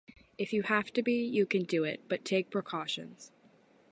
If 0.39 0.51
you 0.51 0.63
have 0.63 0.91
to 0.93 1.03
be, 1.03 1.23
you 1.23 1.45
can 1.45 1.61
do 1.63 1.83
it, 1.83 2.01
but 2.09 2.25
take 2.25 2.49
precautions. 2.49 3.31